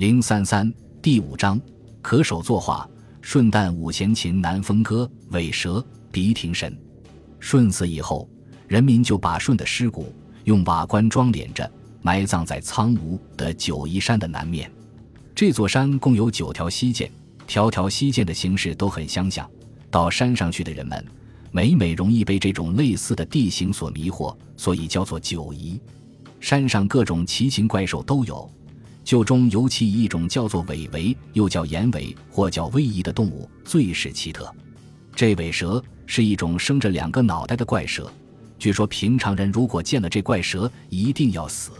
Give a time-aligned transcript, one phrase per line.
[0.00, 0.72] 零三三
[1.02, 1.60] 第五章，
[2.00, 2.88] 可手作画。
[3.20, 6.74] 舜旦五弦琴南风歌，尾蛇鼻庭神。
[7.38, 8.26] 舜死以后，
[8.66, 10.10] 人民就把舜的尸骨
[10.44, 14.72] 用瓦棺装殓着，埋葬在苍梧的九嶷山的南面。
[15.34, 17.12] 这座山共有九条溪涧，
[17.46, 19.46] 条条溪涧的形式都很相像。
[19.90, 21.04] 到山上去的人们，
[21.52, 25.78] 每每容易被这种类似的地形所迷惑，所以叫做九嶷。
[26.40, 28.50] 山上各种奇形怪兽都有。
[29.10, 34.48] 就中尤其以一种叫做尾尾，又叫眼尾，或叫威仪的动物最是奇特。
[35.16, 38.08] 这尾蛇是一种生着两个脑袋的怪蛇，
[38.56, 41.72] 据说平常人如果见了这怪蛇，一定要死。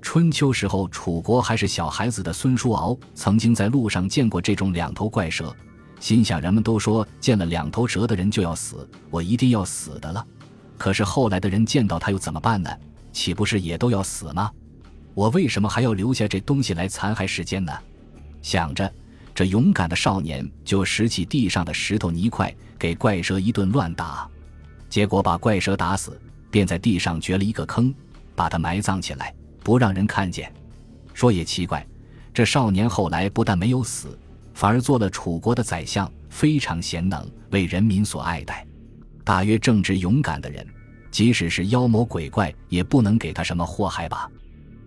[0.00, 5.54] 春秋时候，楚国还是小孩子的孙叔敖，曾经在路上见过这种两头怪蛇，
[6.00, 10.26] 心想人们都说见了两头蛇的人就要死，我一定要死的了。
[10.78, 12.70] 可是后来的人见到他又怎么办呢？
[13.12, 14.50] 岂不是也都要死吗？
[15.14, 17.72] 我为什么还要留下这东西来残害世间呢？
[18.42, 18.92] 想着，
[19.34, 24.28] 这勇敢的少年就拾起地上的石头泥块，给怪蛇一顿乱打，
[24.90, 27.94] 结果把怪蛇打死，便在地上掘了一个坑，
[28.34, 30.52] 把它埋葬起来，不让人看见。
[31.14, 31.86] 说也奇怪，
[32.32, 34.18] 这少年后来不但没有死，
[34.52, 38.66] 反而做了楚国的宰相，非常贤能，为人民所爱戴。
[39.22, 40.66] 大约正直勇敢的人，
[41.10, 44.28] 即使是妖魔鬼怪，也不能给他什么祸害吧。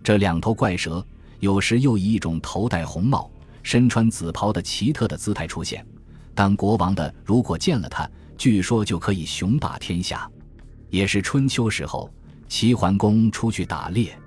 [0.08, 1.06] 这两头怪蛇
[1.42, 3.30] 有时又以一种头戴红帽、
[3.62, 5.86] 身穿紫袍的奇特的姿态出现。
[6.34, 10.26] 当国王的如果见了它，据说就可以雄霸天下。
[10.90, 12.10] 也是春秋时候，
[12.48, 14.18] 齐桓公出去打猎，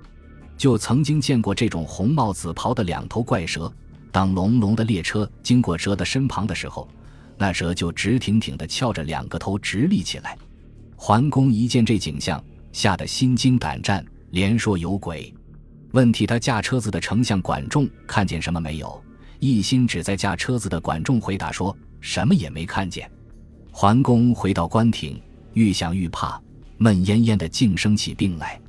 [0.55, 3.73] 就曾经见过这种红帽紫袍的两头怪蛇。
[4.11, 6.87] 当隆隆的列车经过蛇的身旁的时候，
[7.39, 10.37] 那蛇就直挺挺地翘着两个头直立起来。
[10.95, 12.39] 桓公一见这景象，
[12.71, 15.33] 吓得心惊胆战，连说有鬼。
[15.91, 19.03] 问题他驾车子的丞相管仲看见什么没有？
[19.39, 23.09] 一心只在驾车子的管仲回答说什么也没看见。
[23.71, 25.21] 桓公回到官廷，
[25.53, 26.41] 愈想愈怕，
[26.77, 28.59] 闷烟烟的，竟生起病来。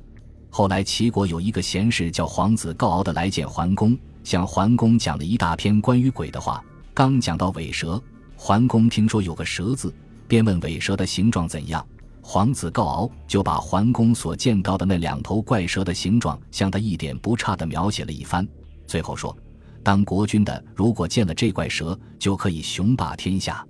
[0.49, 6.63] 后来齐国有一个贤士叫皇子告敖的来见桓公，向桓公讲了一大篇关于鬼的话。
[6.93, 8.01] 刚讲到尾蛇，
[8.35, 9.93] 桓公听说有个蛇字，
[10.27, 11.85] 便问尾蛇的形状怎样。
[12.25, 18.47] 皇子告敖就把桓公所见到的那两头怪蛇的形状，向他一点不差地描写了一番。
[18.87, 19.35] 最后说
[19.83, 23.63] ：“当国君的如果见了这怪蛇，就可以雄霸天下。”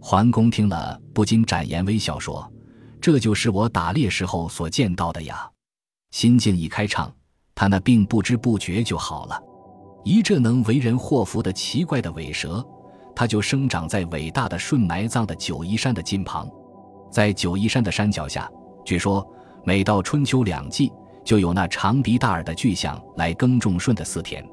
[0.00, 2.50] 桓公听了，不禁展颜微笑说
[3.00, 5.50] ：“这就是我打猎时候所见到的呀。”
[6.12, 7.12] 心境一开畅，
[7.54, 9.38] 他那病不知不觉就好了。
[10.04, 12.64] 一这能为人祸福的奇怪的尾蛇，
[13.14, 16.48] 它就生长在伟大的舜埋葬的九嶷山的近旁。
[17.10, 18.50] 在九嶷山的山脚下，
[18.84, 19.26] 据说
[19.64, 20.92] 每到春秋两季，
[21.24, 24.44] 就有那长鼻大耳的巨象来耕种舜的四田。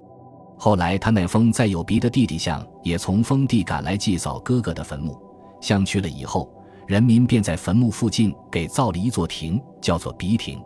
[0.57, 5.19] 后来，他那封再有鼻的弟弟象也从封地赶来祭扫哥哥的坟墓。
[5.59, 6.49] 象去了以后，
[6.88, 10.61] 人民便在坟墓附近给造了一座亭，叫做鼻亭，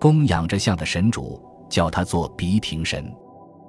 [0.00, 3.12] 供养着象的神主，叫他做鼻亭神。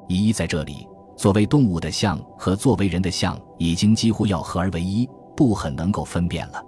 [0.08, 0.88] 一在这里，
[1.18, 6.64] 作为动物的象和作为人的象已经几乎要合而为一，不很能够分辨了。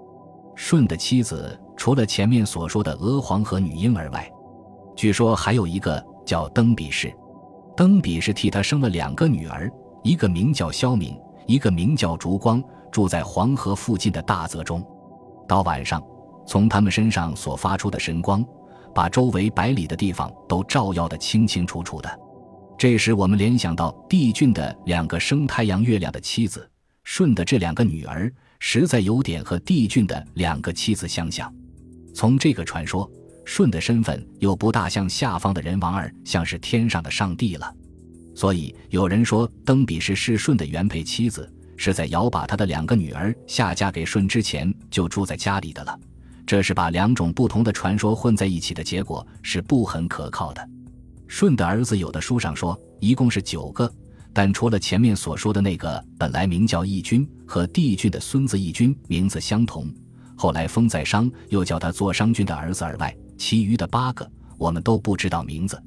[0.55, 4.31] 舜的妻子除了前面所说的娥皇和女婴儿外，
[4.95, 7.11] 据说还有一个叫登比氏。
[7.75, 9.71] 登比氏替他生了两个女儿，
[10.03, 11.17] 一个名叫萧敏，
[11.47, 14.85] 一个名叫烛光，住在黄河附近的大泽中。
[15.47, 16.03] 到晚上，
[16.45, 18.45] 从他们身上所发出的神光，
[18.93, 22.19] 把周围百里的地方都照耀得清清楚楚的。
[22.77, 26.69] 这时，我们联想到帝俊的两个生太阳月亮的妻子，
[27.03, 28.31] 舜的这两个女儿。
[28.63, 31.51] 实在有点和帝俊的两个妻子相像。
[32.13, 33.09] 从这个传说，
[33.43, 37.75] 舜的身份又不大像下方的人王儿，像是天上的上帝了。
[38.35, 45.99] 所以有人说，登比是是舜的原配妻子，是在尧把他的两个女儿下嫁给舜之前就住在家里的了。
[46.45, 50.69] 这是把两种不同的传说混在一起的结果，是不很可靠的。
[51.27, 53.91] 舜的儿子有的书上说，一共是九个。
[54.33, 59.87] 但除了前面所说的那个本来名叫义军和帝俊的孙子义军名字相同，
[60.37, 65.81] 后来封在商又叫他做商君的儿子而外，其余的八个我们都不知道名字，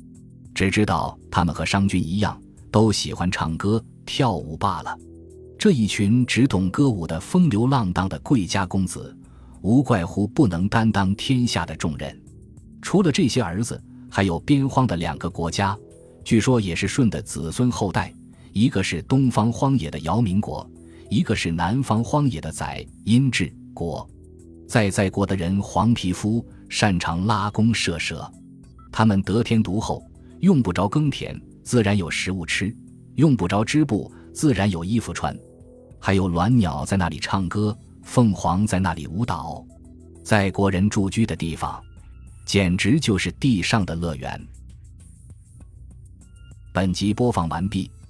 [0.55, 2.39] 只知道他们和商君一样，
[2.71, 4.95] 都喜欢唱歌跳舞罢了。
[5.59, 9.17] 这一群只懂歌舞的风流浪荡的贵家公子，
[9.63, 12.21] 无怪乎不能担当天下的重任。
[12.83, 15.75] 除了这些儿子，还有边荒的两个国家，
[16.23, 18.13] 据说也是舜的子孙后代。
[18.55, 20.65] 一个是东方荒野的姚明国，
[21.11, 24.09] 一个是南方荒野的宰殷治国。
[24.69, 28.31] 在在国的人黄皮肤，擅长拉弓射蛇。
[28.93, 30.01] 他们得天独厚，
[30.39, 32.75] 用不着耕田，自然有食物吃。
[33.17, 35.37] 用不着织布，自然有衣服穿。
[35.99, 39.67] 还有鸾鸟在那里唱歌，凤凰在那里舞蹈，
[40.23, 41.83] 在国人住居的地方，
[42.47, 44.41] 简直就是地上的乐园。
[46.73, 47.91] 本集播放完毕，